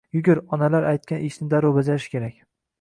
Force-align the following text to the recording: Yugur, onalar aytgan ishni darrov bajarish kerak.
Yugur, 0.17 0.39
onalar 0.57 0.87
aytgan 0.93 1.23
ishni 1.29 1.49
darrov 1.53 1.79
bajarish 1.79 2.11
kerak. 2.17 2.45